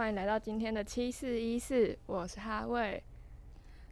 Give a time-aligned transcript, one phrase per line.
[0.00, 3.02] 欢迎来到今天的七四一四，我是哈卫。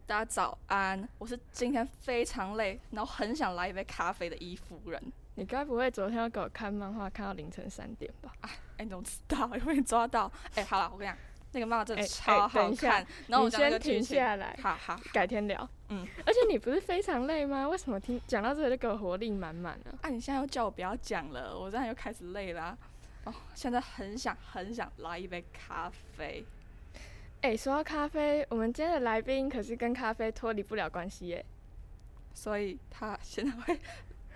[0.07, 4.99] 大家早安，我是今天非常累，然后很想来一杯咖啡的伊夫人。
[5.35, 8.33] 你该不会昨天要给我看漫画看到凌晨三点吧？
[8.41, 9.47] 哎、啊，你怎么知道？
[9.55, 10.25] 因为你抓到。
[10.55, 11.17] 哎、欸，好了，我跟你讲，
[11.51, 13.05] 那个漫画真的超好看。
[13.27, 15.69] 然后我你先停下来，好好，改天聊。
[15.89, 17.69] 嗯，而且你不是非常累吗？
[17.69, 19.95] 为什么听讲到这里就给我活力满满呢？
[20.01, 22.75] 啊，你现在又叫我不要讲了，我这样又开始累啦。
[23.29, 25.87] 哦，现在很想很想来一杯咖
[26.17, 26.43] 啡。
[27.41, 31.45] 哎、欸，说到咖啡，我们今天的来宾可是跟咖啡脱离不了关系耶。
[32.33, 33.79] 所以他现在会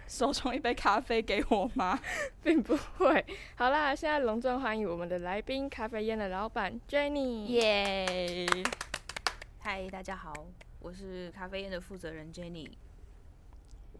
[0.07, 1.99] 手冲一杯咖啡给我吗？
[2.43, 3.25] 并不会。
[3.55, 7.45] 好啦，现在隆重欢迎我们的来宾——咖啡店的老板 Jenny。
[7.47, 8.45] 耶！
[9.59, 10.31] 嗨，大家好，
[10.79, 12.69] 我是咖啡店的负责人 Jenny。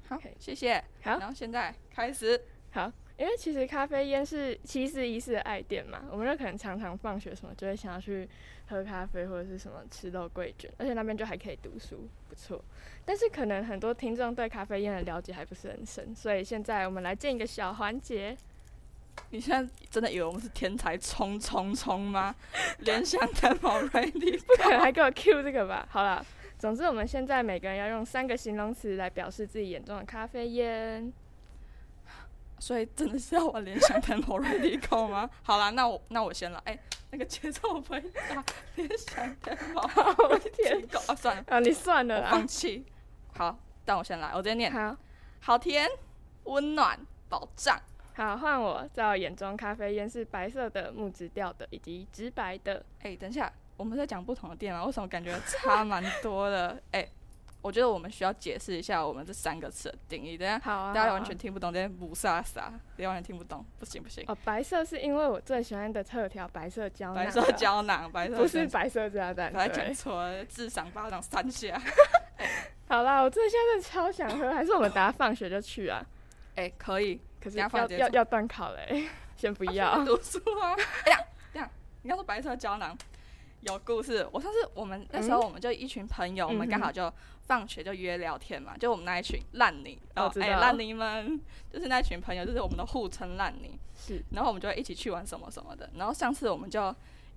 [0.08, 0.78] 好谢谢。
[1.02, 2.40] 好，然后现在开始。
[2.72, 2.92] 好。
[3.18, 8.28] 因为其实咖啡烟是七四一四的爱店嘛，我们就可能常常放学什么就会想要去
[8.68, 12.64] 喝咖啡或者是什么吃肉桂卷，而且那边就还可以读书，不错。
[13.06, 18.36] 但是可能很多听众对咖啡烟的了解还不是很深，所以现在我们来建一个小环节。
[19.30, 22.36] 你现在真的以为我们是天才冲冲冲吗？
[22.80, 25.88] 联想 Tempo Ready， 不可能还给我 Q 这个吧？
[25.92, 26.26] 好了，
[26.58, 31.14] 总之我们现在每个人要用三个形容词来表示自己眼中的咖啡烟。
[32.64, 35.30] 所以真的是要玩联想 Tempo Radical 吗？
[35.42, 36.58] 好啦，那我那我先了。
[36.64, 36.80] 哎、欸，
[37.12, 38.42] 那个节奏不会打
[38.76, 39.36] 联想
[39.76, 42.86] 我的天，啊，算了，啊，你算了，放弃。
[43.36, 44.72] 好，但我先来，我直接念。
[44.72, 44.96] 好，
[45.42, 45.90] 好甜，
[46.46, 46.98] 温暖，
[47.28, 47.78] 保障。
[48.14, 48.90] 好，换我。
[48.94, 52.76] 在我眼中，咖啡烟是白色的、木质调的以及直白的。
[53.00, 54.86] 哎、欸，等一下，我们在讲不同的店啊？
[54.86, 56.82] 为什么感觉差蛮多的？
[56.92, 57.12] 哎、欸。
[57.64, 60.60] 我觉得我们需要解释一下我们这三个词的定义，等下
[60.94, 62.66] 大家完全听不懂，这些雾煞煞，
[62.98, 64.22] 你完全听不懂，不行不行。
[64.28, 71.82] 哦，白色是因为我最喜欢的特调白色胶囊，白色胶囊，白色不是白色炸弹，还讲错了，智商巴掌三下。
[72.38, 72.50] 欸、
[72.90, 76.06] 好啦，我真的现在超想喝，还是我们等下放学就去啊？
[76.56, 79.08] 哎、欸，可以，可是要要要断考嘞，
[79.38, 79.88] 先不要。
[79.88, 80.76] 啊、读书啊！
[81.08, 81.20] 哎呀，
[81.54, 81.70] 这样，
[82.02, 82.96] 你要说白色胶囊。
[83.66, 87.12] 有故事，我上次我们那时候我们就一群朋友，嗯、我们刚好就
[87.44, 91.40] 放学就约聊天嘛，嗯、就我们那一群烂泥，哦，哎烂泥们，
[91.72, 96.94] 就是那群朋友，就是我们的互称烂泥，是，然后我们就会一起去玩什么什么的，然后上次我们就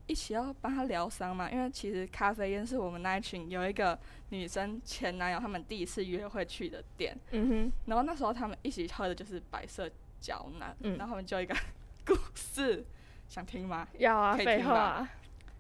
[0.07, 3.99] 一起要帮他疗伤嘛，因为其实咖啡烟是我们那一群有一个
[4.31, 9.89] 女生前男友他们第一次约会去的店，嗯哼，然后那时候他们一起喝的就是白色
[10.21, 11.55] 胶囊，嗯，然后他们就一个
[12.05, 12.85] 故事，
[13.29, 13.87] 想听吗？
[13.99, 15.09] 要啊，废话，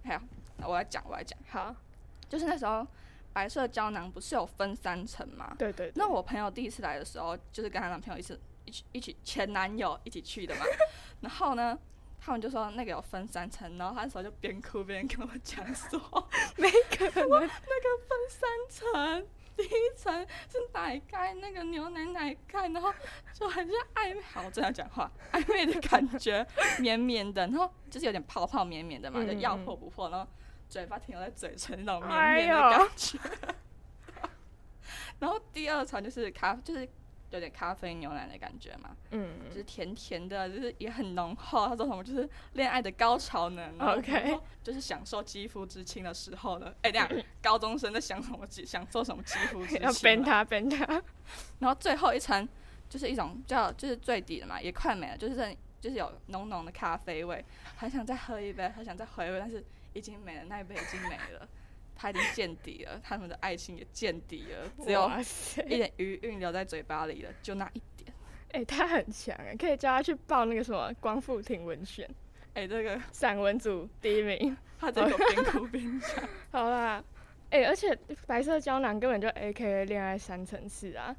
[0.05, 0.21] 还有。
[0.65, 1.39] 我来讲，我来讲。
[1.49, 1.75] 好，
[2.29, 2.87] 就是那时候
[3.33, 5.55] 白色胶囊不是有分三层吗？
[5.59, 5.93] 对，对对。
[5.97, 10.65] 那我朋友第一次来的时候，就是跟她男朋友一起一起一起前男友一起去的嘛。
[11.21, 11.79] 然后呢，
[12.21, 16.01] 他们就说那个有分三层，然后他那时候就边哭边跟我讲说，
[16.57, 17.49] 没可能，那个
[18.09, 22.93] 分三层，第一层是奶盖，那个牛奶奶盖，然后
[23.33, 26.47] 就很像暧昧，好，我这样讲话， 暧昧的感觉，
[26.81, 30.27] 绵绵的，然后就是有点泡泡绵绵的嘛，就要破不破，然后。
[30.69, 33.19] 嘴巴停留在嘴唇那种绵绵的感觉，
[34.23, 34.29] 哎、
[35.21, 36.89] 然后第二层就是咖，就是
[37.31, 41.67] 有点咖啡牛奶的感觉嘛，嗯，就是甜甜的，就是也很浓厚。
[41.67, 46.67] 他说什么就是恋爱的高潮呢？OK，就是享受肌肤之亲的时候呢。
[46.83, 47.09] 哎、欸，这样
[47.43, 48.47] 高中生在想什么？
[48.49, 49.83] 想做什么肌肤之亲？
[49.83, 50.85] 要鞭他鞭他。
[51.59, 52.49] 然后最后一层
[52.89, 57.45] 就是一种叫就是最底的嘛，也快没了，就是就是有浓浓的咖啡味，
[57.77, 59.65] 很想再喝一杯，很想再回味，但是。
[59.97, 61.49] 已经没了，那一杯已经没了，
[61.97, 65.11] 他已经见底了，他们的爱情也见底了，只有
[65.65, 68.13] 一点余韵留在嘴巴里了，就那一点。
[68.53, 72.09] 哎、欸，他很强哎，可以叫他去报那个什么光复庭文选。
[72.55, 76.29] 哎、欸，这个散文组第一名，他这个边哭边讲。
[76.53, 77.03] 好啦，
[77.51, 81.15] 哎、欸，而且白色胶囊根本就 AKA 恋爱三层次啊，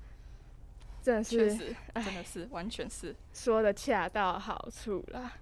[1.01, 1.57] 真的是，
[1.95, 5.33] 真的是，完全是说的恰到好处啦。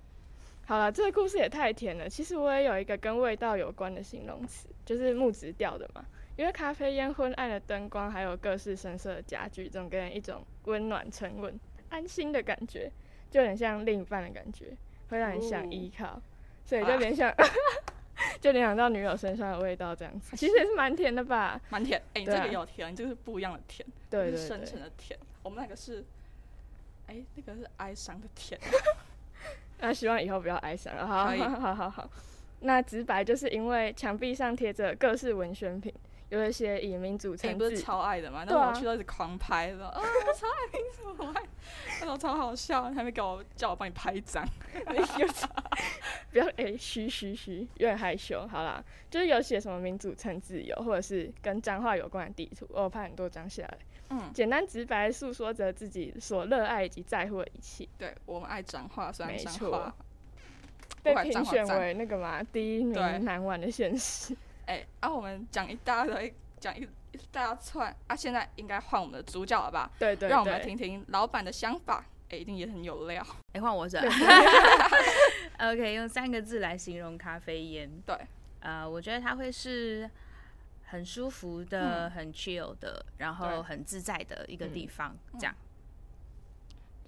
[0.67, 2.09] 好了，这个故事也太甜了。
[2.09, 6.03] 其实我也有一个跟味道有关的形容词，就是木质调的嘛。
[6.37, 11.57] 因为咖啡烟昏暗的灯光，还有各式深色的家具，总给人一种温暖、沉稳、
[11.89, 12.91] 安心的感觉，
[13.31, 14.75] 就很像另一半的感觉，
[15.09, 16.07] 会让人想依靠。
[16.07, 16.21] 哦、
[16.65, 17.45] 所以就联想，啊、
[18.41, 20.35] 就联想到女友身上的味道这样子。
[20.35, 21.61] 其实也是蛮甜的吧？
[21.69, 21.97] 蛮甜。
[22.15, 25.17] 哎、欸，你这个有甜，你这个是不一样的甜，对对，对，是深沉的甜。
[25.41, 26.03] 我们那个是，
[27.05, 28.59] 哎、欸，那个是哀伤的甜。
[29.79, 32.09] 那希望以后不要哀伤了，好， 好，好，好，好。
[32.61, 35.93] 那直白就是因为墙壁上贴着各式文宣品，
[36.29, 38.43] 有一些以民主称、欸、不是超爱的嘛？
[38.47, 41.43] 那我去都一直狂拍的，啊，我超爱民主，我爱，
[41.99, 44.43] 那时候超好笑，还没给我叫我帮你拍一张，
[46.31, 48.47] 不要哎，嘘嘘嘘，有点害羞。
[48.47, 53.77] 好啦，就是有写什么民主称自由，或者是跟脏话有关的地图，我拍很多张下来。
[54.09, 57.87] 嗯，简单直白诉说着自己所热爱以及在乎的一切。
[57.97, 59.95] 对，我们爱彰化，虽然彰化
[61.01, 64.35] 被评选为那个嘛第一名难玩的现实。
[64.65, 66.81] 哎、欸，啊，我们讲一大堆，讲一
[67.11, 69.91] 一大串啊，现在应该换我们的主角了吧？
[69.99, 72.03] 对对，对，让我们来听听老板的想法。
[72.27, 73.23] 哎、欸，一定也很有料。
[73.53, 73.99] 哎、欸，换我这。
[75.59, 77.87] OK，用三个字来形容咖啡烟。
[78.03, 78.15] 对，
[78.61, 80.09] 呃，我觉得它会是
[80.85, 85.55] 很舒服的、嗯、很 chill 的，然后很自在的一个地方，嗯、这样。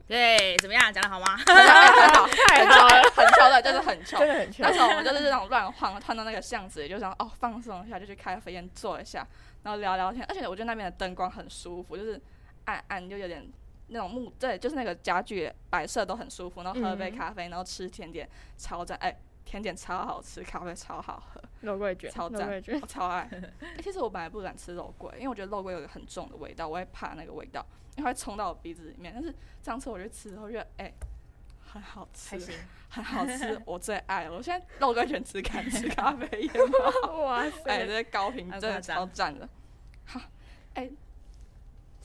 [0.07, 0.93] 对，怎么样？
[0.93, 1.35] 讲的好吗？
[1.35, 4.17] 很好，太好了， 很巧的，就是很巧。
[4.59, 9.27] 那时候我们就是这种乱晃，窜到那个巷子，就想哦放松一下，就去咖啡店坐一下，
[9.63, 10.25] 然后聊聊天。
[10.29, 12.21] 而且我觉得那边的灯光很舒服，就是
[12.63, 13.45] 暗暗就有点
[13.87, 16.63] 那种木，对，就是那个家具摆设都很舒服。
[16.63, 18.97] 然后喝杯咖啡，然后吃甜点，超赞！
[18.99, 19.17] 哎、欸，
[19.47, 22.49] 甜点超好吃，咖啡超好喝，肉桂卷超赞，
[22.81, 23.21] 我超爱。
[23.31, 27.65] 欸、 其实我本来不敢吃肉桂，因为我觉得肉桂有个很重的味道，我会怕那个味道。
[27.95, 29.33] 因为会冲到我鼻子里面，但是
[29.63, 30.93] 上次我去吃之后觉得，哎、欸，
[31.61, 32.37] 很好吃，
[32.89, 34.33] 很好吃，我最爱了。
[34.33, 36.53] 我现在肉桂卷只敢吃咖啡烟
[37.23, 39.47] 哇塞，哎、欸，这些高频真的超赞的。
[40.05, 40.19] 好，
[40.75, 40.91] 哎、欸，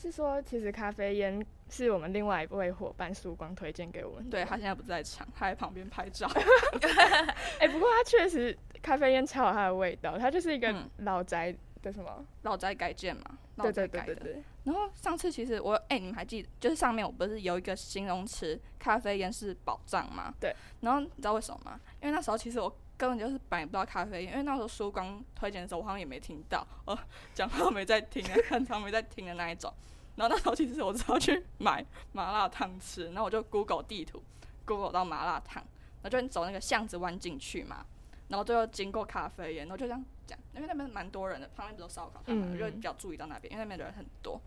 [0.03, 6.27] 是说其实咖啡烟是我们另外一位伙伴曙光推荐给我们，对，他现在不在场，他在旁边拍照。
[7.59, 13.23] 哎、欸，不过他确实咖啡烟超有它的味道，它就是一个老宅的什么、嗯、老宅改建嘛。
[13.55, 14.43] 对对对对对。
[14.65, 20.33] 然后上次其实我哎、欸，你们还记得，就是上面我不是有一个形容词，咖啡烟是宝藏吗？
[20.39, 20.53] 对。
[20.81, 21.79] 然后你知道为什么吗？
[22.01, 26.97] 因为那时候其实我根本就是买不到咖啡烟，因为那时候曙光推荐的时候，我好像也没听到，哦，
[27.33, 29.71] 讲话没在听， 很常没在听的那一种。
[30.15, 34.21] 然后那时候其实我只要去买麻辣烫吃，然后我就 Google 地图
[34.65, 35.63] ，Google 到麻辣烫，
[36.01, 37.85] 然后就走那个巷子弯进去嘛。
[38.29, 44.41] 然后最后经过咖啡烟，然后就这样讲，因为那边蛮多人的，旁边不是烧烤摊嘛，我就比较注意到那边，因为那边的人很多。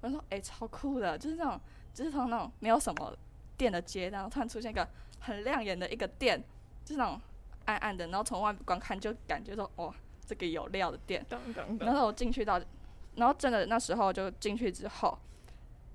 [0.00, 1.60] 我就说，哎、欸，超酷的，就是那种，
[1.94, 3.16] 就是从那种没有什么
[3.56, 4.86] 店的街，然后突然出现一个
[5.20, 6.40] 很亮眼的一个店，
[6.84, 7.20] 就是那种
[7.64, 9.92] 暗暗的，然后从外观看就感觉说，哇，
[10.26, 11.24] 这个有料的店。
[11.80, 12.60] 然后我进去到，
[13.16, 15.18] 然后真的那时候就进去之后，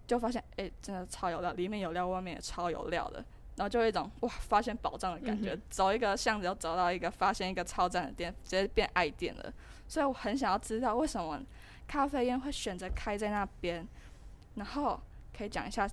[0.05, 3.23] 就发现，哎、欸，真的超有料，里面有料，外面也超有料的。
[3.55, 5.53] 然后就有一种哇，发现宝藏的感觉。
[5.55, 9.51] 嗯、走一个巷子，又走到一个发现一个超赞的店，直接变爱店了。
[9.87, 11.41] 所以我很想要知道，为什么
[11.87, 13.87] 咖啡烟会选择开在那边？
[14.53, 15.01] 然后
[15.35, 15.89] 可以讲一下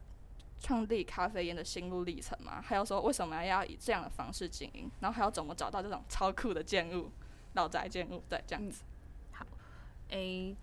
[0.60, 2.60] 创立咖啡烟的心路历程吗？
[2.60, 4.90] 还有说为什么要以这样的方式经营？
[5.00, 7.10] 然后还要怎么找到这种超酷的建物、
[7.54, 8.22] 老宅建物？
[8.28, 8.82] 对，这样子。
[8.82, 9.46] 嗯、好，
[10.10, 10.54] 诶，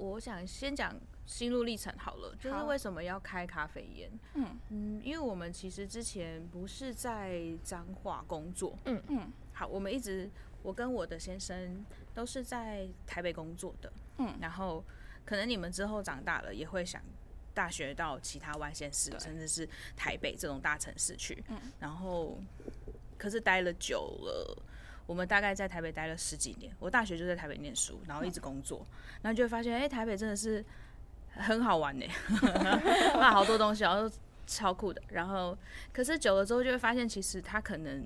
[0.00, 0.94] 我想先讲。
[1.26, 4.10] 心路历程好了，就是为什么要开咖啡烟？
[4.34, 10.28] 嗯嗯，因为我们其实之前不是在彰化工作，嗯嗯，好，我们一直
[10.64, 14.82] 我跟我的先生都是在台北工作的，嗯，然后
[15.24, 17.00] 可能你们之后长大了也会想
[17.54, 22.40] 大学到其他外县市，甚至是台北这种大城市去，嗯，然后
[23.16, 24.62] 可是待了久了，
[25.10, 30.64] 我们大概在台北待了十几年，我大学就在台北念书，然后一直工作，嗯、然后就会发现，哎、欸，台北真的是。
[31.32, 32.04] 很好玩呢，
[33.14, 34.10] 卖好多东西，然后
[34.48, 35.00] 超酷的。
[35.10, 35.56] 然后，
[35.92, 38.04] 可是久了之后就会发现，其实它可能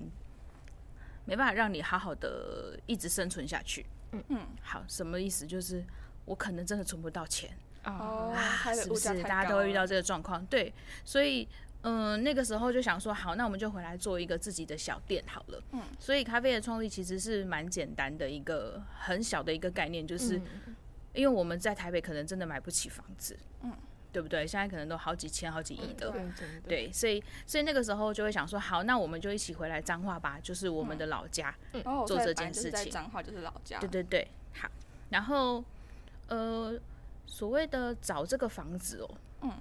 [1.25, 3.83] 没办法让你好好的一直生存下去。
[4.11, 5.45] 嗯嗯，好，什么意思？
[5.45, 5.83] 就是
[6.23, 7.49] 我可能真的存不到钱
[7.83, 9.23] 哦，啊，是不是？
[9.23, 10.45] 大家都会遇到这个状况。
[10.45, 10.71] 对，
[11.03, 11.47] 所以
[11.85, 15.63] 嗯、呃，那个时候就想说，好，那我们就回来做一个自己的小店好了。
[15.71, 20.37] 嗯，所以咖啡的创立其实是蛮简单的一个很小的一个概念，就是。
[20.37, 20.75] 嗯
[21.15, 23.71] 因为我们在台北可能真的买不起房子，嗯，
[24.11, 24.45] 对不对？
[24.45, 26.33] 现在可能都好几千、好几亿的，嗯、
[26.67, 32.91] 对，所以所以那个时候就会想说，好，那我们就一起回来彰化吧，就是我们的老家，嗯，做这件事情。
[32.91, 34.27] 彰化就是老家，对对对，
[34.59, 34.69] 好。
[35.09, 35.63] 然后，
[36.27, 36.77] 呃，
[37.25, 39.53] 所谓的找这个房子哦，嗯，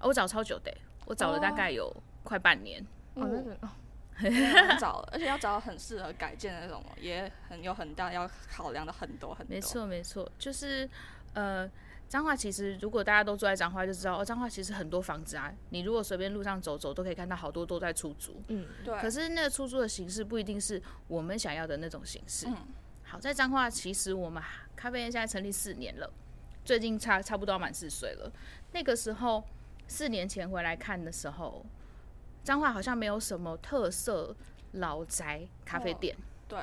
[0.00, 0.74] 我找超久的，
[1.06, 1.90] 我找了大概有
[2.22, 2.84] 快半年，
[3.14, 3.24] 哦。
[3.62, 3.68] 哦
[4.18, 4.32] 很
[4.78, 9.54] 找，而且要找很适合改建的那种，也很有很大要考量的很多很多。
[9.54, 10.88] 没错没错，就是
[11.34, 11.70] 呃，
[12.08, 18.42] 彰化其实如果大家都住在彰化，就知道哦，彰化其实很多房子啊，你如果随便路上走走，都可以看到好多都在出租。
[18.48, 18.98] 嗯，对。
[19.00, 22.46] 可是那个出租的形式不一定是我们想要的那种形式。
[22.48, 22.56] 嗯。
[23.02, 24.42] 好，在彰化其实我们
[24.74, 26.10] 咖啡店现在成立四年了，
[26.64, 28.32] 最近差差不多要满四岁了。
[28.72, 29.44] 那个时候
[29.86, 31.64] 四年前回来看的时候。
[32.44, 34.32] 彰化好像没有什么特色
[34.74, 36.60] 老宅咖啡店，哦、对，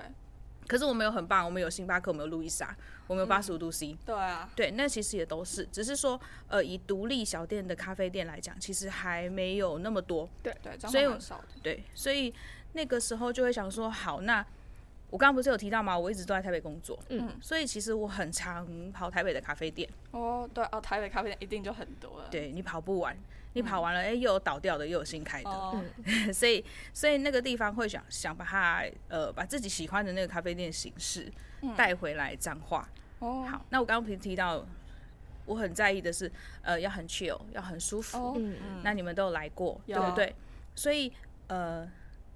[0.65, 2.74] 可是我们有很棒，我们有星巴克，我们有路易莎，
[3.06, 3.98] 我们有八十五度 C，嗯。
[4.06, 10.30] 对啊，对，那其实也都是，只是说，呃，以独立小店的咖啡店来讲，其实还没有那么多。
[10.42, 11.06] 对对，所以
[11.62, 12.34] 对，所以
[12.72, 14.46] 那个时候就会想说，好，那
[15.13, 15.96] 我刚刚不是有提到吗？
[15.96, 19.88] 我一直都在台北工作，嗯，所以其实我很常跑台北的咖啡店。
[20.10, 22.27] 哦，对哦，台北咖啡店一定就很多了。
[22.32, 23.15] 对，你跑不完。
[23.53, 25.51] 你跑完了，哎、欸，又有倒掉的，又有新开的，
[26.05, 31.32] 嗯、 所以所以那个地方会想想把它呃把自己喜欢的那个咖啡店形式
[31.77, 32.89] 带回来彰化。
[33.20, 34.65] 哦、好，那我刚刚提提到，
[35.46, 36.32] 我很在意的是
[36.63, 38.17] 呃要很 chill，要很舒服。
[38.17, 38.82] 哦、嗯嗯。
[38.84, 40.36] 那你们都有来过，对不对？
[40.74, 41.13] 所以
[41.46, 41.88] 呃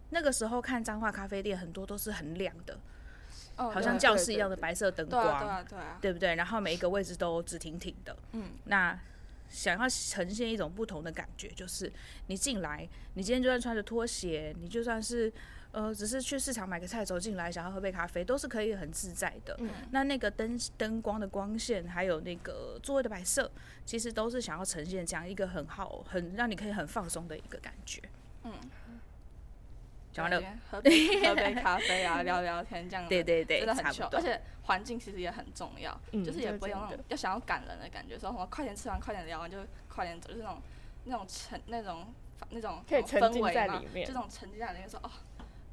[0.10, 2.80] 那个时候看彰化咖啡店很多都是很亮的，
[3.58, 6.36] 哦、好像教室一样的白色灯光，对啊对啊对啊，对不对？
[6.36, 8.16] 然后每一个位置都直挺挺的。
[8.32, 8.52] 嗯。
[8.66, 8.98] 那
[9.50, 11.92] 想要呈现一种不同的感觉，就是
[12.28, 15.32] 你进来，你今天就算穿着拖鞋，你就算是
[15.72, 19.56] 呃，只是去市场买个菜走进来，想要喝杯咖啡，都是可以很自在的。
[19.60, 23.50] 嗯、那那个灯灯光的光线，还有那个座位的摆设，
[23.86, 28.02] 其实都是想要呈现这样一个很好、很让你可以很放松的一个感觉。
[28.44, 28.54] 嗯。
[30.70, 39.58] 喝杯 喝杯咖啡啊，聊聊天这样子，对对对，真的很秀，而且环境其实也很重要，嗯、就是也不会有那种要想要赶人的感觉，说什么快点吃完，快点聊完就
[39.88, 40.62] 快点走，就是那种
[41.06, 42.08] 那种沉那种
[42.50, 45.10] 那种氛围嘛，这种沉浸在里面说哦，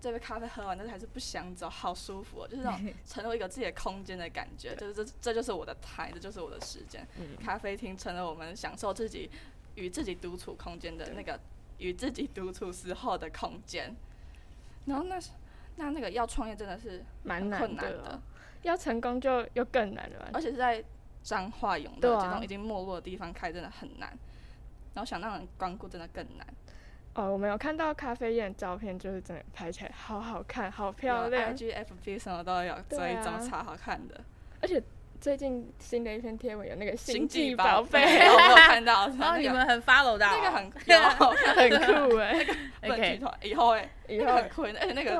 [0.00, 9.30] 这杯咖啡喝完，但是还是不想走，好舒服哦，就是那种 成为一个自己的空间的感觉，就是这这就是我的台，这就是我的时间，嗯、咖啡厅成了我们享受自己
[9.74, 11.38] 与自己独处空间的那个
[11.78, 13.94] 与自己独处时候的空间。
[14.86, 15.18] 然后那
[15.76, 18.22] 那那个要创业真的是蛮困难的，的
[18.62, 20.84] 要成功就又更难了，而且是在
[21.22, 24.08] 彰化永乐这种已经没落的地方开，真的很难。
[24.10, 24.18] 啊、
[24.94, 26.46] 然后想让人光顾，真的更难。
[27.14, 34.20] 哦，我们有看到咖啡店照片，就是真的拍起来好好看，好漂亮，IG、FB 什么都有，所以怎么超好看的，
[34.60, 34.82] 而且。
[35.24, 40.70] 最近新的一篇贴文有那个星际宝贝， 我有看到，然后你们很 follow 到，那个很
[41.56, 42.46] 很酷 哎，
[42.82, 45.16] 那个剧团以后哎，以后很酷，而且那个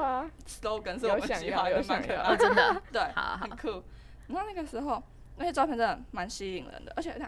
[0.46, 3.00] slogan 是我们喜欢，有蛮可爱，真的，对，
[3.40, 3.82] 很酷。
[4.26, 5.02] 然后那个时候
[5.38, 7.20] 那些照片真的蛮吸引人的，而且看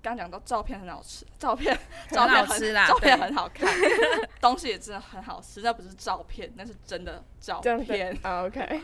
[0.00, 1.76] 刚刚讲到照片很好吃，照片
[2.08, 3.68] 照片好吃啦，照片很好看，
[4.40, 8.16] 东西也真的很好吃，那不是照片，那是真的照片。
[8.22, 8.80] OK。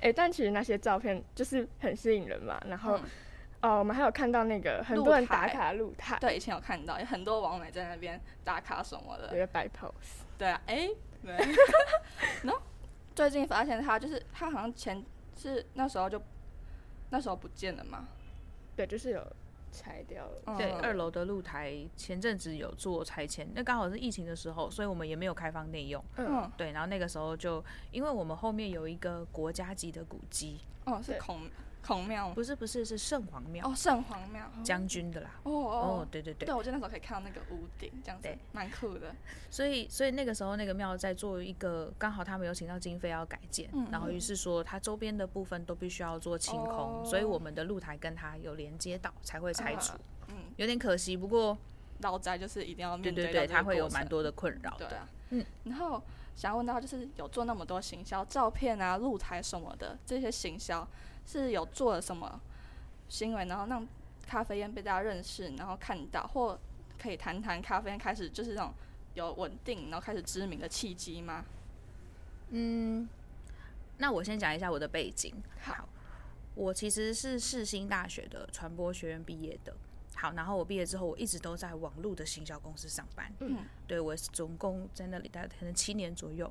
[0.00, 2.60] 哎、欸，但其实那些照片就是很吸引人嘛。
[2.66, 3.10] 然后，哦、嗯
[3.60, 10.22] 呃，我们还有看到那个很多人打卡露台，对，以前有看到，有很多网美在那边打卡什么的，有个摆 pose。
[10.36, 11.34] 对啊，哎、欸，对。
[12.44, 12.62] 然后
[13.14, 15.04] 最近发现他就是他好像前
[15.36, 16.22] 是那时候就
[17.10, 18.06] 那时候不见了嘛。
[18.76, 19.26] 对，就是有。
[19.70, 20.56] 拆掉了。
[20.56, 26.02] 对，二楼的露台前阵子有做拆迁，那刚好是疫情的时候，所以我们也没有开放内用。
[26.16, 30.60] 嗯，对，然后那个时候就，因为我们后面有一个国家级的古迹。
[30.84, 31.40] 哦，是孔
[31.88, 32.28] 孔庙？
[32.34, 33.66] 不是，不是，是圣皇庙。
[33.66, 34.44] 哦，圣皇庙。
[34.62, 35.30] 将军的啦。
[35.44, 36.44] 哦哦，对对对。
[36.44, 39.14] 对，我记得那时候可以看到那个屋顶，这样子，蛮酷的。
[39.50, 49.94] 所以，所以那个时候那个庙在做一个，刚好他们有请到经费要改建，然后于是说它周边的部分都必须要做清空，所以我们的露台跟它有连接到，才会拆除。
[50.28, 51.56] 嗯有点可惜，不过
[52.00, 54.86] 老宅就是一定要面对，对对对，它会有蛮多的困扰的。
[54.88, 56.02] 对啊，嗯，然后
[56.36, 60.86] 想要问到，就是有做那么多行销照片啊、露台什么的这些行销，
[61.28, 62.40] 是有做了什么
[63.10, 63.86] 行为，然后让
[64.26, 66.58] 咖啡烟被大家认识，然后看到，或
[66.98, 68.72] 可以谈谈咖啡烟开始就是那种
[69.12, 71.44] 有稳定，然后开始知名的契机吗？
[72.50, 73.06] 嗯，
[73.98, 75.34] 那我先讲一下我的背景。
[75.60, 75.86] 好，
[76.54, 79.76] 我其实是世新大学的传播学院毕业的。
[80.14, 83.30] 好，然后我毕业之后，我一直都在网络的行销公司上班。
[83.40, 86.50] 嗯，对，我总共在那里待了可能七年左右。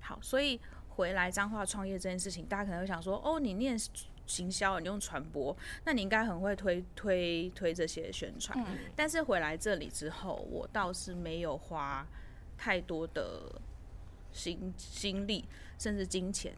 [0.00, 3.78] 好，所以回来彰化创业这件事情，大家可能会想说，哦，你念
[4.26, 8.58] 行销，你用传播，那你应该很会推推推这些宣传。
[8.66, 12.06] 嗯，但是回来这里之后，我倒是没有花
[12.56, 13.60] 太多的
[14.32, 15.44] 心心力，
[15.78, 16.54] 甚至金钱，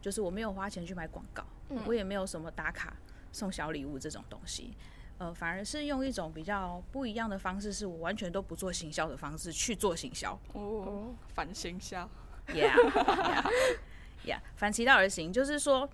[0.00, 2.96] 就是我没有花钱去买广告，嗯，我也没有什么打卡
[3.32, 4.74] 送小礼物这种东西。
[5.18, 10.36] 呃，反而是用一种比较不一样的方式，是我完全都不做行销的方式去做行销。
[10.54, 12.10] 哦，反行销
[12.48, 15.88] ，Yeah，Yeah，Yeah，反其道而行，就是说，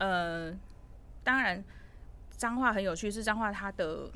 [0.00, 0.52] 呃，
[1.22, 1.62] 当然，
[2.36, 4.10] 彰化很有趣，是彰化它的，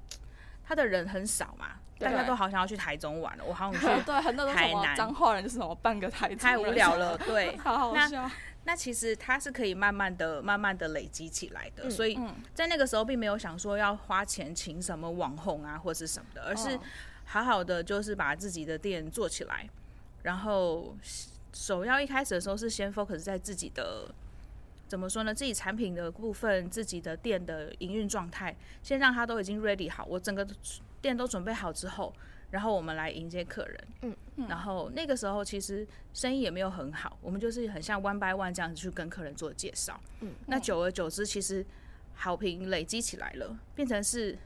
[0.62, 3.86] 它的人很少嘛，大家都好想要去台中玩了，我好想去。
[4.04, 8.30] 对，很多都说彰化人就是什么半个台中，太无聊了， 对，好好笑。
[8.66, 12.18] 那其实它是可以慢慢的、慢慢的累积起来的，嗯、所以
[12.54, 16.78] 在那个时候并没有想说要花钱请什么网红啊或是什么的，而是
[17.24, 19.68] 好好的就是把自己的店做起来，
[20.22, 20.96] 然后
[21.52, 24.10] 首要一开始的时候是先 focus 在自己的，
[24.86, 25.34] 怎么说呢？
[25.34, 30.46] 自己产品的部分，自己的店的营运状态，先让他都已经 ready 好，我整个
[31.00, 32.14] 店都准备好之后，
[32.50, 33.84] 然后我们来迎接客人。
[34.02, 34.16] 嗯，
[34.48, 39.98] 然后那个时候其实生意也没有很好，我们就是很像 one by one 这样子去跟客人做介绍。
[40.20, 41.64] 嗯，那久而久之，其实
[42.14, 44.38] 好评累积起来了，变成是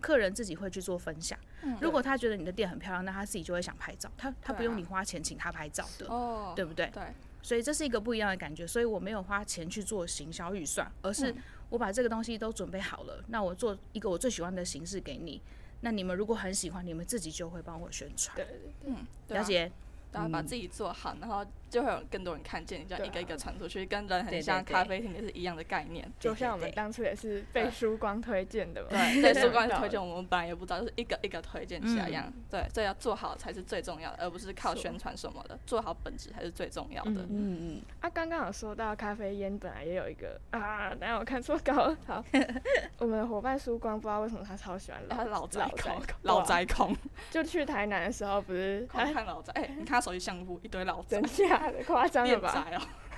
[0.00, 1.38] 客人自己会去做分享。
[1.62, 6.90] 嗯，如果他觉得你的店很漂亮，那他自己就会想拍照，他他不用你花钱请他拍照的，哦，对不对？
[6.92, 7.02] 对。
[7.44, 11.32] 所以这是一个不一样的感觉，所以我没有花钱去做行销预算，而是
[11.68, 15.42] 我把这个东西都准备好了，那我做一个我最喜欢的形式给你，
[15.82, 18.34] 那你们如果很喜欢，你们自己就会帮我宣传。
[18.34, 19.70] 对对对，嗯，了解。
[20.14, 26.08] 然后把自己做好，然后就会有更多人看见你，就一个一个传出去，跟人很像，咖啡厅也是一样的概念。
[26.20, 32.32] 就像我们当初也是被书光推荐的嘛，对， 被书光推荐，我们本来也不知道，就是一个一个推荐起来一样。
[32.48, 37.22] 对，所以要做好才是最重要的，而不是靠宣传什么的，做好本质才是最重要的。
[37.22, 37.82] 嗯嗯。
[38.00, 41.98] 啊，刚刚有说到咖啡烟本来也有一个啊，等下我看错稿了。
[42.06, 42.24] 好，
[42.98, 46.96] 我们的伙伴书光不知道为什么他超喜欢老老宅控，老宅控。
[47.32, 50.03] 就去台南的时候，不是他看老宅，哎，你看。
[50.04, 52.68] 手机相簿一堆老真假的夸张了吧？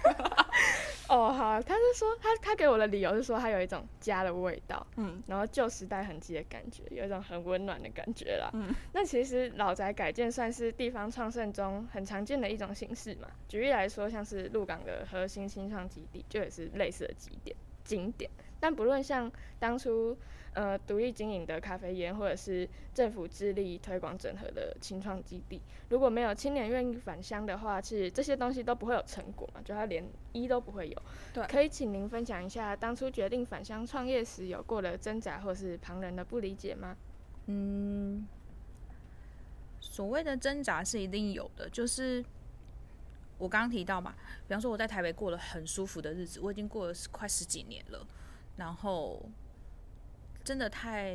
[1.08, 8.50] 哦，好，他是说他他给我的理由是说他有一种家的味道，嗯，然后旧时代痕迹的感觉，有一种很温暖的感觉啦。
[8.52, 13.28] 嗯，那其实老宅改建算是地方创盛中很常见的一种形式嘛。
[13.48, 18.30] 举例来说，像是鹿港的核心新创基地，就也是类似的景点景点。
[18.60, 20.16] 但不论像当初。
[20.56, 25.60] 呃，独立经营的咖啡烟，或者是政府致力推广整合的青创基地，
[25.90, 31.02] 如果没有青年愿意返乡的话，其实这些东西都不会有成果嘛，就它连一都不会有。
[31.34, 36.96] 对，可以请您分享一下当初决定返乡创业时有过的挣扎，或是旁人的不理解吗？
[37.48, 38.26] 嗯，
[39.78, 42.24] 所谓的挣扎是一定有的，就是
[43.36, 44.14] 我刚刚提到嘛，
[44.48, 48.06] 比方说我在台北过了很舒服的日子，我已经过了快十几年了，
[48.56, 49.22] 然后。
[50.46, 51.12] 真的太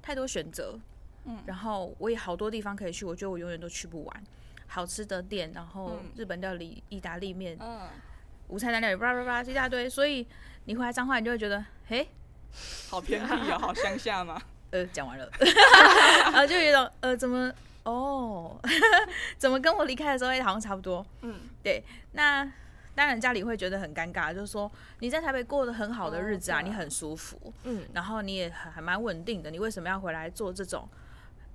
[0.00, 0.78] 太多选择，
[1.24, 4.24] 嗯，然后我也好多地方可以去，我觉得我永远都去不完。
[4.68, 7.80] 好吃的店，然后日本料理、意大利面，嗯，
[8.46, 9.90] 无菜单料理，叭叭叭一大堆。
[9.90, 10.24] 所以
[10.66, 12.06] 你回来彰化，你就会觉得，嘿，
[12.88, 14.40] 好偏僻啊，好乡下吗？
[14.70, 15.28] 呃，讲完了，
[16.24, 18.56] 然 后就有一种，呃，怎么，哦，
[19.36, 21.04] 怎么跟我离开的时候好像差不多？
[21.22, 21.82] 嗯，对，
[22.12, 22.50] 那。
[22.94, 30.88] 当然家里会觉得很尴尬，就是说你在台北过得很好的日子啊，你很舒服，嗯，然后你也还还蛮稳定的，你为什么要回来做这种，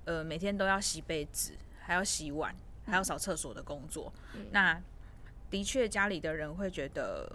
[0.06, 4.12] 呃，每天都要洗杯子，还要洗碗，还要扫厕所的工作？
[4.52, 4.82] 那
[5.50, 7.32] 的确家里的人会觉得，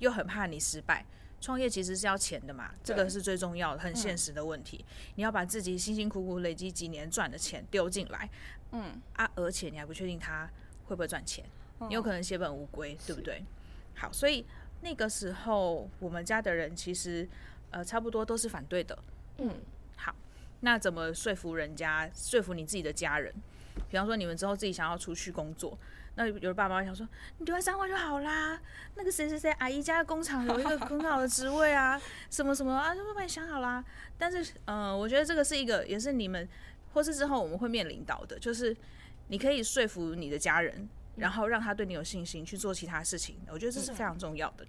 [0.00, 1.04] 又很怕你失败。
[1.40, 4.84] 创业其实是要钱的嘛，这个是最重要的，很现实的问题。
[5.14, 8.28] 你要把自己辛辛苦苦累积几年赚的钱丢进来，
[8.72, 10.46] 嗯啊，而且你还不确定他
[10.84, 11.42] 会不会赚钱。
[11.88, 13.42] 你有可能血本无归，对不对？
[13.94, 14.46] 好，所以
[14.82, 17.28] 那个时候我们家的人其实
[17.70, 18.98] 呃差不多都是反对的。
[19.38, 19.50] 嗯，
[19.96, 20.14] 好，
[20.60, 22.10] 那怎么说服人家？
[22.14, 23.34] 说服你自己的家人？
[23.88, 25.76] 比方说你们之后自己想要出去工作，
[26.14, 28.60] 那有的爸爸想说你留在彰化就好啦。
[28.94, 33.82] 那个谁谁谁阿姨家的工厂有一个很好的职位啊，什么什么啊，就帮你想好啦。
[34.18, 36.46] 但是呃，我觉得这个是一个也是你们
[36.92, 38.76] 或是之后我们会面临到的，就是
[39.28, 40.88] 你可以说服你的家人。
[41.20, 44.66] 然后让他对你有信心去做其他事情，我觉得这是非常重要的。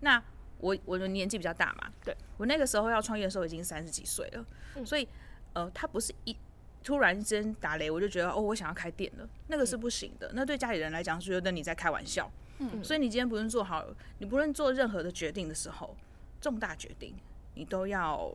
[0.00, 0.20] 那
[0.58, 4.44] 我我的年纪比较大嘛，对，我那个时候要创业的时候已经三十几岁了，
[4.84, 5.06] 所以
[5.52, 6.36] 呃，他不是一
[6.82, 10.30] 突然间打雷，我就觉得哦，我想要开店了，那个是不行的。
[10.34, 12.30] 那对家里人来讲，是觉得你在开玩笑。
[12.58, 13.86] 嗯，所以你今天不论做好，
[14.18, 15.96] 你不论做任何的决定的时候，
[16.40, 17.14] 重大决定，
[17.54, 18.30] 你都要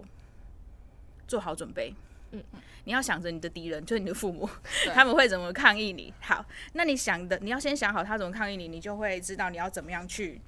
[1.27, 1.93] 做好准备。
[2.37, 2.43] 嗯，
[2.85, 4.49] 你要想着你的敌人就是你的父母，
[4.93, 6.13] 他们会怎么抗议你。
[6.19, 10.41] 好，那你想的，你要先想好他怎么抗议你，你就会知道你要怎么样去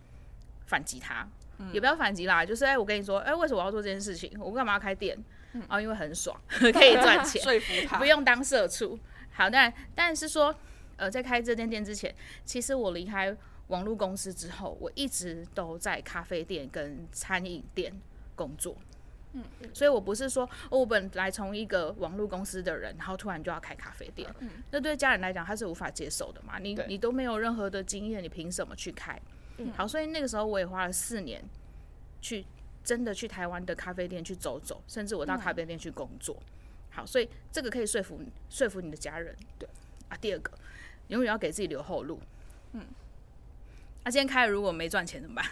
[0.65, 1.27] 反击他。
[1.59, 4.31] 嗯，也不要反击啦，就是哎、欸，我跟你说，哎、欸，为什么我要做这件事情？
[4.39, 5.17] 我干嘛要开店？
[5.53, 8.99] 嗯、哦，因为很爽， 可以赚钱， 说服他，不用当社畜。
[9.31, 10.53] 好，但但是说，
[10.97, 12.13] 呃，在开这间店之前，
[12.45, 13.35] 其实我离开
[13.67, 17.91] 网络公司之后，我一直都在咖啡店跟餐饮店
[18.35, 18.75] 工作。
[19.37, 26.57] 嗯，所以我不是说，哦，我本来从一个网络公司的人，然后突然就要开咖啡店，嗯，那对家人来讲他是无法接受的嘛。
[26.59, 29.19] 你你都没有任何的经验，你凭什么去开？
[29.57, 31.43] 嗯，好，所以那个时候我也花了四年，
[32.21, 32.45] 去
[32.83, 36.35] 真的去台湾的咖啡店去走走，甚至我到咖啡店去工作。
[36.39, 38.19] 嗯，好，所以这个可以说服
[38.49, 39.35] 说服你的家人。
[39.59, 39.67] 对
[40.09, 40.51] 啊，第二个，
[41.09, 42.19] 永远要给自己留后路。
[42.73, 42.85] 嗯，
[44.03, 45.45] 那，啊，今天开了如果没赚钱怎么办？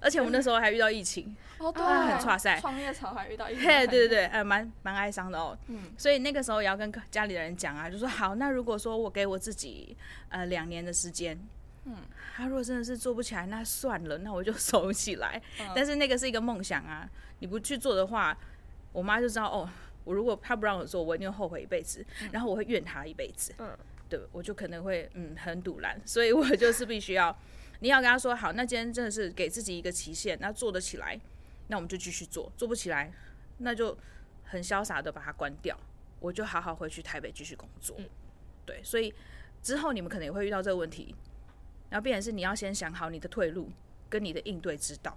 [0.00, 5.58] 而且我们那时候还遇到疫情，哦对，很挫赛，创业潮还遇到疫情，对对对，还蛮蛮哀伤的哦。
[5.66, 9.96] 嗯，所以那个时候也要跟家里的人讲啊，就说好，那如果说我给我自己
[10.28, 11.36] 呃两年的时间，
[11.84, 11.96] 嗯，
[12.36, 15.42] 他如果真的是做不起来，那算了，那我就收起来。
[15.60, 17.08] 嗯、 但是那个是一个梦想啊，
[17.40, 18.36] 你不去做的话，
[18.92, 19.68] 我妈就知道哦，
[20.04, 23.52] 我如果她不让我做，我一定会后悔一辈子，嗯、然后我会怨她一辈子。
[23.58, 23.76] 嗯，
[24.08, 27.36] 对，我就可能会嗯很赌烂，所以我就是必须要。
[27.80, 31.18] 你要跟他说好，那今天真的是给自己一个期限，那做得起来，
[31.68, 33.12] 那我们就继续做；做不起来，
[33.58, 33.96] 那就
[34.44, 35.78] 很潇洒的把它关掉，
[36.20, 37.94] 我就好好回去台北继续工作。
[37.98, 38.08] 嗯、
[38.66, 39.14] 对，所以
[39.62, 41.14] 之后你们可能也会遇到这个问题，
[41.90, 43.70] 然后必然是你要先想好你的退路
[44.08, 45.16] 跟你的应对之道，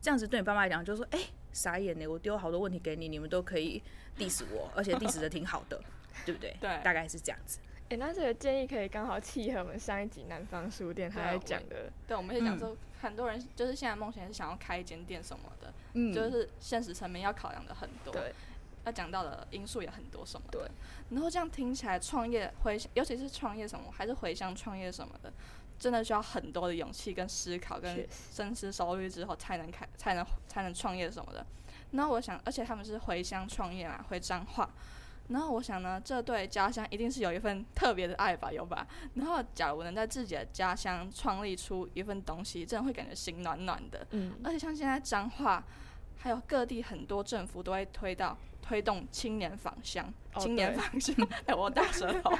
[0.00, 3.82] 这样子对你爸妈来讲，就说哎、欸、傻眼呢，我丢好多问题给你，你们都可以
[4.16, 5.78] diss 我，而且 diss 的挺好的，
[6.24, 6.56] 对不对？
[6.60, 7.58] 对，大概是这样子。
[7.88, 11.90] 哎、欸，那这个建议可以刚好契合我们上一集南方书店他在讲的。
[12.06, 18.34] 对，我们也讲说，很多人就是现在梦想是想要开一间店什么的，嗯，就是现实层面要考量的很多，对，
[18.84, 20.58] 要讲到的因素也很多什么的。
[20.58, 20.70] 对，
[21.08, 25.32] 然后这样听起来，创业回，尤其是创业什么，还是回乡创业什么的，
[25.78, 31.46] 真的需要很多的勇气跟思考，跟深思熟虑之后才能开，才能才能创业什么的。
[31.92, 34.68] 那我想，而且他们是回乡创业嘛，回彰化。
[35.28, 38.86] 然后我想呢，这对家乡一定是有一份特别的爱吧，有吧？
[39.14, 44.06] 然后假如能在自己的家乡创立出一份东西，真的会感觉心暖暖的。
[44.12, 44.34] 嗯。
[44.42, 45.62] 而且像现在彰化，
[46.16, 51.14] 还有各地很多政府都会推到推动青年返乡，哦、青年返乡。
[51.44, 52.30] 哎，我大舌头。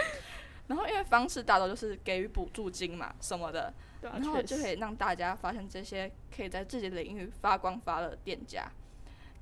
[0.68, 3.64] 然后因为方式大多就是给予补助金嘛，什么的，
[4.02, 8.66] 啊、然后就可以让大家发现这些可以在自己领域发光发热的店家，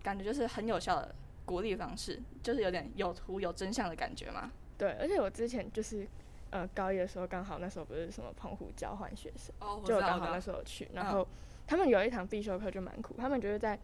[0.03, 1.15] 感觉就是很有效的。
[1.51, 4.53] 鼓励方式就是有点有图有真相的感觉嘛。
[4.79, 6.07] 对，而且我之前就是
[6.51, 11.27] 呃高一的时候，刚好那时候不是什么澎湖交换学生，哦、就刚好那时候去，然后
[11.67, 13.77] 他们有一堂必修课就蛮苦，他们就是在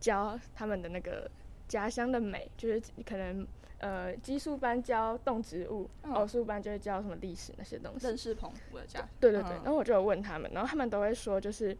[0.00, 1.30] 教他们的那个
[1.68, 3.46] 家乡的美，就是可能
[3.78, 8.04] 呃基数班教动植物，偶数、嗯、班就会教什么历史那些东西。
[8.08, 9.08] 认识澎湖的家。
[9.20, 11.78] 对对对，然后我就有问他们，然后他们都会说就是。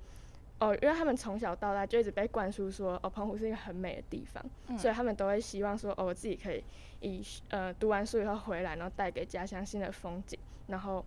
[0.62, 6.62] 哦，因为他们从小到大就一直被灌输说，哦，澎湖是一个很美的地方，嗯、所以他们都会希望说，哦，我自己可以
[7.00, 11.04] 以呃读完书以后回来，然后带给家乡新的风景，然后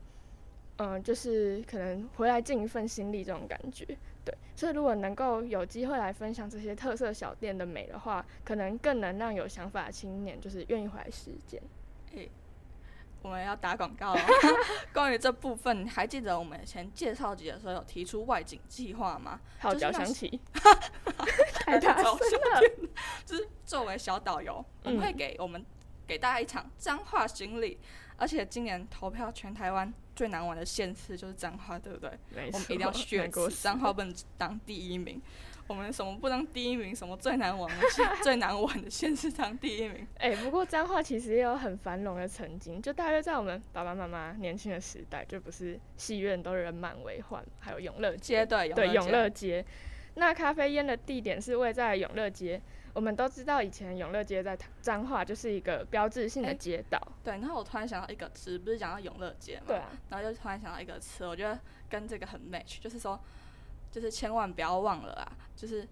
[0.75, 3.85] 嗯、呃，就是可能回来尽一份心力这种感觉，
[4.25, 4.35] 对。
[4.57, 11.61] 所以如果能够有机会来分享这些特色小店的美的话，可能更能让有想法的青年就是愿意回来实践。
[12.15, 12.29] 欸
[13.25, 14.21] 我们要打广告了。
[14.93, 19.39] 关于这部分，你还记得我们以前介绍集的时候有提出外景计划吗？
[19.57, 20.39] 号角响起，
[21.65, 22.61] 太大声了。
[23.25, 25.65] 就是作为小导游，我们会给我们
[26.05, 27.79] 给大家一场彰化行李。
[28.17, 32.11] 而且今年投票全台湾最难玩的县市就是彰化，对不对？
[32.53, 33.29] 我们一定要选
[33.61, 35.19] 彰化不能当第一名。
[35.67, 36.95] 我们什么不当第一名？
[36.95, 37.88] 什么最难玩的
[38.21, 40.08] 最难玩的县市当第一名？
[40.19, 49.65] 哎、欸，不过彰化其实也有很繁荣的曾经，就大约在我们爸爸妈妈年轻的时代，就不是戏院都人满为患，还有永乐街，对对永乐街。
[50.13, 52.62] 那咖啡烟的地点是位在永乐街，
[52.93, 57.12] 我们都知道以前永乐街在彰化就是一个标志性的街道、欸。
[57.23, 59.63] 对，然后我突然想到一个词，不是讲到永乐街嘛？
[59.65, 59.89] 对啊。
[60.10, 63.19] 然后就突然想到一个词，我觉得跟这个很 match，就是说。
[63.95, 65.31] 就是千万不要忘了啊！
[65.55, 65.88] 就是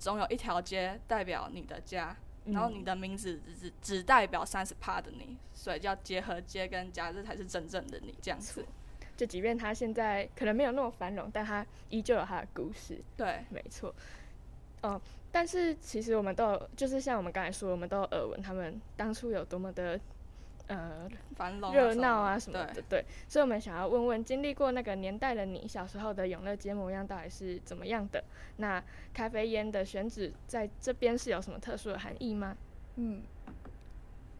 [0.00, 2.16] 总有一条街代表你的家，
[2.46, 8.12] 嗯、然后你的名字只只代表三十趴的你，所以叫结合街跟家，这才是真正的你。
[8.20, 8.66] 这样子，
[9.16, 13.00] 就即便他现在可能没有那么繁荣，但他依旧有他的故事。
[13.16, 13.94] 对，没错。
[14.82, 20.00] 哦，但是其实我们都有，就是像我们刚才说，我们都有耳闻他们当初有多么的。
[20.70, 21.08] 呃，
[21.72, 28.22] 热闹啊什么的，对，对，所以我们想要问问，经历过那个年代的你，小时候的永乐街模样到底是怎么样的？
[28.58, 28.80] 那
[29.12, 32.56] 咖啡烟的选址在这边是有什么特殊的含义吗？
[32.94, 33.20] 嗯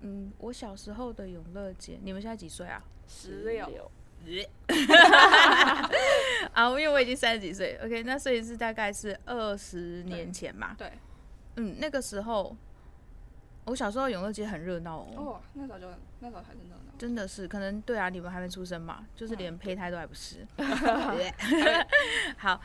[0.02, 2.80] 嗯，我小时候的永乐街，你们现在几岁啊？
[3.08, 3.90] 十六。
[6.52, 10.76] 啊，因为我已经三十几岁，OK，那所以是大概是二十年前嘛？
[10.78, 10.92] 对，
[11.56, 12.56] 嗯，那个时候。
[13.66, 15.86] 我小时候永乐街很热闹哦，哦，那时候就
[16.20, 20.46] 那时候还是热闹，真的是可能对啊，你们还没出生嘛，就是连胚胎都还不是。
[22.36, 22.60] 好，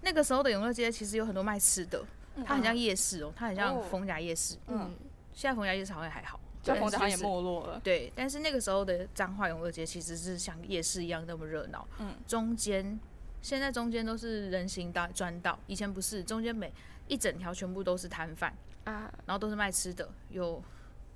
[0.00, 2.02] 那个时候的永乐街其实有很多卖吃的，
[2.44, 4.56] 它很像夜市哦，它很像逢甲夜市。
[4.66, 4.94] 嗯，
[5.32, 7.80] 现在逢甲夜市好像还好，就逢甲也没落了。
[7.84, 11.86] 对，但是那个时候的彰化永乐街其实是像夜市一样那么热闹。
[12.00, 12.98] 嗯，中间
[13.42, 16.72] 现在中间都是人行道专道，以前不是，中间每
[17.06, 18.52] 一整条全部都是摊贩。
[18.88, 20.62] 啊，然后都是卖吃的，有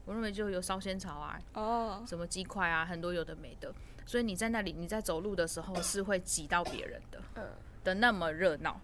[0.05, 3.73] 我认为就有烧仙草啊，哦，什么鸡块啊，很多有的没的，
[4.07, 7.45] 所以你在那里，你在走路的时候是会挤到别人的，嗯，
[7.85, 8.81] 的那么热闹，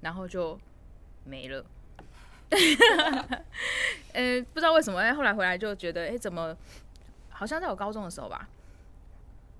[0.00, 0.58] 然后就
[1.24, 1.64] 没了。
[4.14, 6.56] 呃，不知道为什么，哎，后来回来就觉得，哎，怎么
[7.28, 8.48] 好像在我高中的时候吧，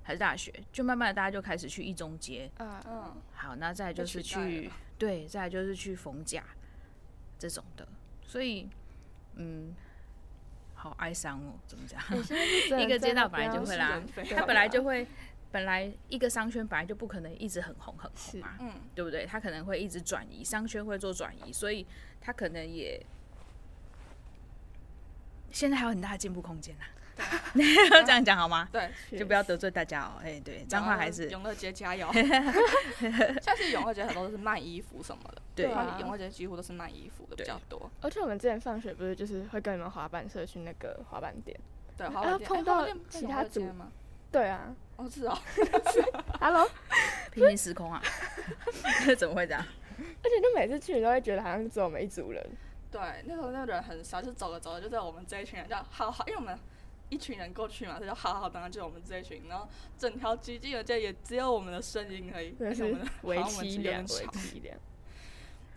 [0.03, 2.51] 还是大学，就慢慢的大家就开始去一中街。
[2.59, 3.15] 嗯嗯。
[3.35, 6.43] 好，那再就是去，对，再就是去逢甲
[7.39, 7.87] 这种的，
[8.29, 8.69] 所以，
[9.35, 9.75] 嗯，
[10.75, 12.01] 好哀伤哦，怎么讲？
[12.81, 14.01] 一个街道本来就会啦，
[14.37, 15.05] 它本来就会。
[15.51, 19.25] 本来一个商圈本来就不可能一直很红很红嘛，嗯，对不对？
[19.25, 21.87] 它可能会一直转移，商圈会做转移，所以
[22.21, 23.03] 它可能也
[25.51, 26.85] 现在还有很大的进步空间呐。
[28.07, 28.69] 这样讲好吗？
[28.73, 30.21] 对，就不要得罪大家哦。
[30.23, 32.11] 哎，对，脏话还是永乐街加油。
[33.43, 35.67] 像是永乐街很多都是卖衣服什么的，对，
[36.01, 37.91] 永乐街几乎都是卖衣服的比较多。
[38.01, 41.59] 而且我们之前放学不是就是会跟你们滑板社去那个滑板店，
[41.97, 43.91] 对，滑板店碰到其他组吗？
[44.31, 44.75] 对啊。
[44.97, 45.39] 哦，是哦
[46.41, 46.69] ，Hello，
[47.31, 48.03] 平行时空啊，
[49.17, 49.65] 怎么会这样？
[49.97, 52.45] 而且就每次去，你都会觉得好像只有我们一组人。
[52.91, 56.59] 对，那时候那个人很少，就走着走着，就在我们这一群人，叫好好，因为我们
[57.09, 62.85] 一群人过去嘛，他就好好，当然就我们这一群，然后整条基金的街也只有我们的声音而已，对是
[63.23, 64.77] 微凄凉，微凄凉。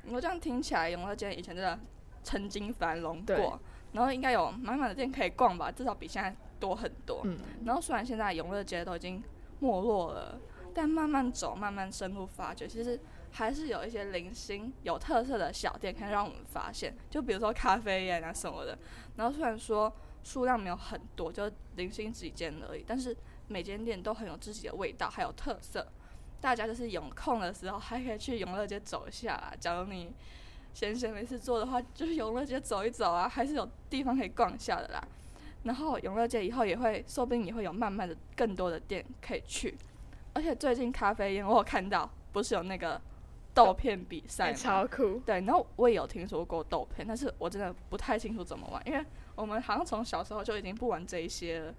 [0.10, 1.80] 我这样听起来，永乐街以前真的
[2.24, 3.60] 曾经繁荣过，
[3.94, 6.36] 然后应该有满满的店可以逛吧，至少比现在。
[6.62, 9.20] 多很多，嗯，然后虽然现在永乐街都已经
[9.58, 10.40] 没落了，
[10.76, 13.00] 但慢慢走，慢慢深入发掘，其实
[13.32, 18.78] 还是有一些零星有特色的小店可以让我们发现，就比如说咖啡店啊什么的。
[19.16, 19.92] 然后虽然说
[20.24, 23.16] 数量没有很多，就零星几间而已，但是
[23.48, 25.88] 每间店都很有自己的味道，还有特色。
[26.40, 29.54] 大家就是有空的时候还可以去永乐街走一下啊。
[29.60, 30.12] 假如你
[30.74, 35.04] 闲闲没事做的话，就是永乐街走一走啊，还是有地方可以逛一下的啦。
[35.64, 39.78] 然后永乐街以后也会，说不定也会有慢慢的更多的店可以去，
[40.34, 43.00] 而且最近咖啡因我有看到，不是有那个
[43.54, 44.58] 豆片比赛吗？
[44.58, 45.20] 超酷。
[45.24, 51.74] 对，然后我也有听说过豆片，但是我真的不太清楚怎么玩，因为我们好像从小时候就已经不玩这一些了。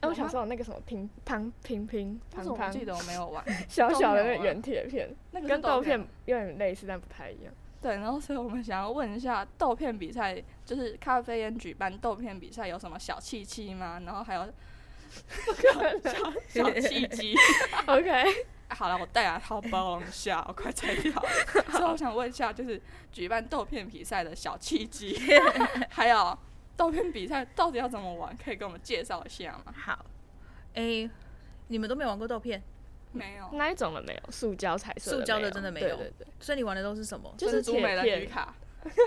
[0.00, 3.44] 哎，我小时候那个什么乒乓乒乒乓乓，我记得我没有玩。
[3.68, 7.52] 小小的那个圆铁片，那个跟豆片有点类似，但不太一样。
[7.80, 14.00] 对，然后所以我们想要问一下，豆片比赛就是咖啡因举办豆片比赛有什么小契机吗？
[14.04, 14.46] 然后还有
[16.48, 17.34] 小契机
[17.86, 18.46] ，OK。
[18.68, 21.12] 好了，我带啊，好包一下，我快拆掉。
[21.72, 22.80] 所以我想问一下，就是
[23.12, 25.16] 举办豆片比赛的小契机，
[25.90, 26.36] 还有
[26.76, 29.72] 豆片比赛到底要怎么玩，可以给我们介绍一下吗？
[29.76, 30.04] 好，
[30.74, 31.08] 哎，
[31.68, 32.62] 你们都没玩过豆片？
[33.12, 35.86] 没有那一种的没有，塑胶彩色，塑胶的真的没有。
[35.86, 37.32] 对对对，所以你玩的都是什么？
[37.38, 38.52] 就是铁片卡，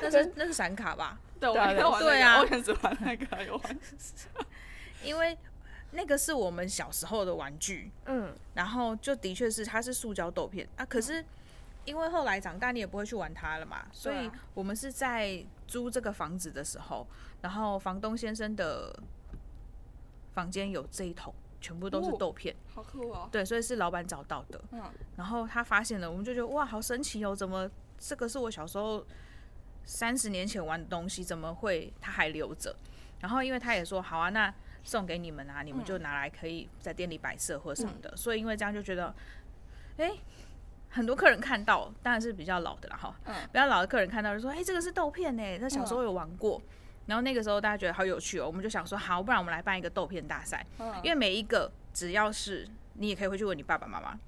[0.01, 1.19] 那是那是闪卡吧？
[1.41, 3.79] 对，我玩对啊，我很喜欢那个有玩。
[5.03, 5.37] 因为
[5.91, 10.85] 那个是我们小时候的玩具，嗯，然后就的确是它是塑胶豆片啊。
[10.85, 11.23] 可是
[11.85, 17.07] 因为后来长大你也不会去玩它了嘛，所以我们是在租这个房子的时候，
[17.41, 18.97] 然后房东先生的
[20.33, 21.33] 房间有这一桶。
[21.59, 23.27] 全部都是豆片，好酷哦！
[23.31, 24.61] 对，所以是老板找到的。
[24.71, 24.79] 嗯，
[25.15, 27.35] 然后他发现了，我们就觉得哇，好神奇哦！
[27.35, 29.03] 怎么这个是我小时候
[29.83, 32.75] 三十年前玩的东西，怎么会他还留着？
[33.21, 38.15] 然后因为他也说好啊，那送给你们啊，你们就拿来可以在店里摆设或什么的。
[38.15, 39.13] 所以因为这样就觉得，
[39.97, 40.11] 哎，
[40.89, 43.15] 很多客人看到，当然是比较老的了哈。
[43.25, 46.61] 嗯，比较老的客人看到就说，哎，这个是豆片呢，那小时候有玩过。
[47.05, 50.65] 然后那个时候大家觉得好有趣哦，我们就想说好，不然我们来办一个豆片大赛。
[51.01, 54.19] 因为每一个只要是你也可以回去问你爸爸妈妈，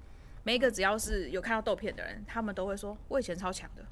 [0.44, 3.84] 每一个只要是有看到豆片的人，他们都会说我以前超强的。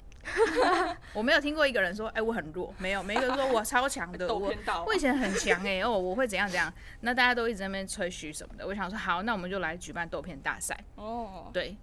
[1.13, 4.53] 我没有听过一个人说哎我很弱，没有，每一个人说我超强的， 我
[4.85, 6.71] 我以前很强哎哦我会怎样怎样。
[7.01, 10.77] 那大家都一直在那边吹嘘什么的，我想说好，那我们就来举办豆片大赛。
[10.95, 11.77] 哦，对。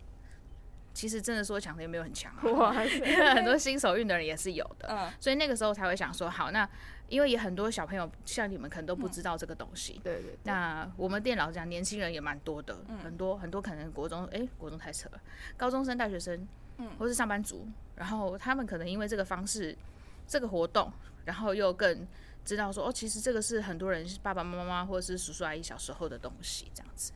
[0.95, 6.67] 其实真的说强的也没有很强啊， 哇塞很多新手运的人也是有的，嗯，所以那个时候才会想说，好，那
[7.09, 10.39] 因为也很多小朋友像你们可能都不知道这个东西，对对。
[10.45, 15.21] 那我们店老实讲，年轻人也蛮多的，很多很多可能国中，哎，国中太扯了，
[15.59, 19.77] 高中生、大学生，嗯，或是上班族，然后他们可能因为这个方式，
[20.27, 20.93] 这个活动，
[21.25, 22.07] 然后又更
[22.45, 27.13] 知道说，哦，其实这个是很多人爸爸妈妈或者是叔叔阿姨小时候的东西，这样子，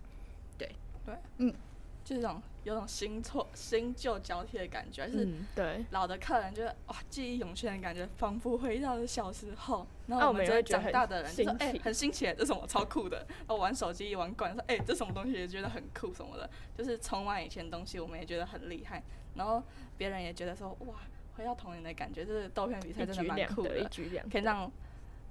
[0.59, 1.55] 对对，嗯。
[2.03, 9.87] 就是这种有种新错新旧交替的感觉，就是对老的客人就是哇记忆涌现的感觉，仿佛回到了小时候。
[10.09, 13.19] 然后我们这些长大的人就说哎很新奇，这什么超酷的。
[13.19, 19.01] 然后玩手机一玩惯，说哎这什么东西也觉得很酷什么的，就是重玩以前东西我们也觉得很厉害。
[19.35, 19.63] 然后
[19.97, 20.95] 别人也觉得说哇
[21.37, 23.89] 回到童年的感觉，就是豆片比赛真的蛮酷的，
[24.31, 24.71] 可以让。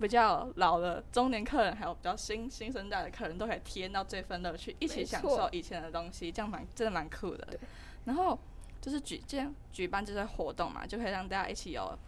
[0.01, 7.45] 比较老的中年客人，还有比较新新生代的客人，都可以体验到这份乐趣，一起享受以前的东西，这样蛮真的蛮酷的。
[8.05, 8.39] 然后
[8.79, 11.99] 就是举这样举办这些活动嘛，就可以让大家一起有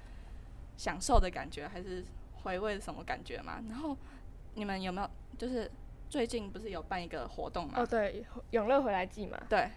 [0.77, 2.01] 享受的感觉，还是
[2.43, 3.61] 回味什么感觉嘛？
[3.69, 3.97] 然后
[4.53, 5.69] 你们有没有就是
[6.09, 7.73] 最近不是有办一个活动嘛？
[7.81, 9.37] 哦，对，永乐回来记嘛。
[9.49, 9.69] 对，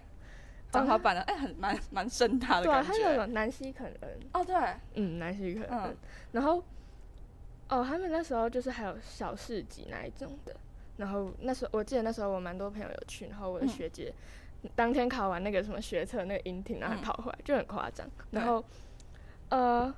[0.75, 2.93] 正好办的，哎、欸，很蛮蛮盛大的感觉。
[2.93, 4.11] 对，还有南希肯恩。
[4.33, 4.55] 哦，对，
[4.95, 5.81] 嗯，南希肯恩。
[5.85, 5.97] 嗯、
[6.33, 6.63] 然后，
[7.69, 10.55] 哦，他们那时候就是还有小市集那一种的。
[10.97, 14.09] 然后那时候我记得那时候我蛮多朋友有去，然后我的学姐。
[14.11, 18.09] 嗯当天考完那个什么学测那个英挺，然后还跑回来，嗯、就很夸张。
[18.31, 18.65] 然后，
[19.51, 19.95] 呃，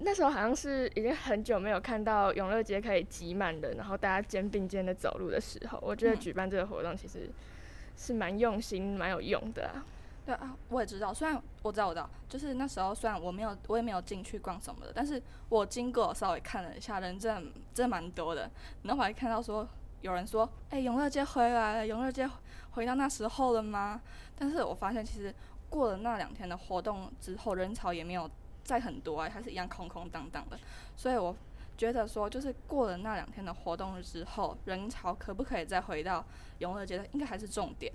[0.00, 7.30] 那时候好像是已经很久没有看到永乐街可以挤满人，然后大家肩并肩的走路的时候，我觉得举办这个活动其实
[7.96, 9.82] 是蛮用心、蛮有用的啊。
[10.24, 11.12] 对啊，我也知道。
[11.12, 18.50] 虽然我知道，我知道，就是那时候虽然我没有，我也没有进去逛什么的，但是我经过稍微看了一下，人真的真的蛮多的。
[18.82, 19.68] 然后我还看到说
[20.00, 22.28] 有人说：“哎、永乐街回来了，永乐街。”
[22.72, 24.00] 回到那时候了吗？
[24.36, 25.32] 但是我发现其实
[25.70, 28.28] 过了那两天的活动之后，人潮也没有
[28.64, 30.58] 再很多啊，还是一样空空荡荡的。
[30.96, 31.36] 所以我
[31.76, 36.24] 觉得说，就是过了那两天的活动之后，人潮可不可以再回到
[36.58, 37.92] 永乐街的，应该还是重点。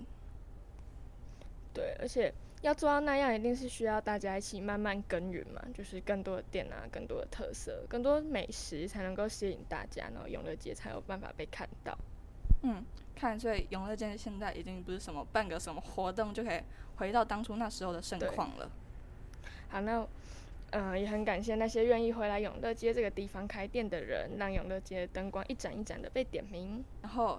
[1.72, 11.96] 对，而且要做到那样，一定是需要大家一起慢慢耕耘嘛，就是更多的店啊，更多的特色，更多美食才能够吸引大家，然后永乐街才有办法被看到。
[12.62, 12.84] 嗯。
[13.12, 16.60] 看，所以永乐街现在已经不是什么办个什么活动就可以
[16.96, 18.70] 回到当初那时候的盛况了。
[19.68, 19.98] 好，那
[20.70, 26.82] 嗯、呃，也很感谢那些愿意回来永乐街这个地方开店的人，让永乐街灯光一盏一盏的被点明。
[27.02, 27.38] 然后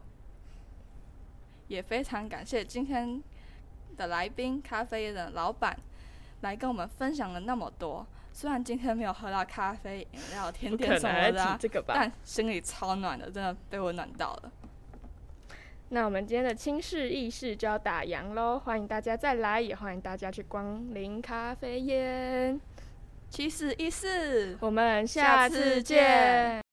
[1.67, 3.19] 也非常感谢今天
[3.95, 5.77] 的来宾咖啡的老板
[6.41, 8.05] 来跟我们分享了那么多。
[8.33, 14.51] 虽然今天没有喝到咖啡、饮料、甜点什么的、啊，但心里超暖的，真的被我暖到了。
[15.89, 22.59] 那我们今天的轻视意识就要打烊喽，欢迎大家再来，也欢迎大家去光临咖啡烟。
[23.29, 26.70] 七四一四，我们下次见。